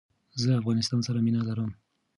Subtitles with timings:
[0.41, 1.71] زه افغانستان سر مینه لرم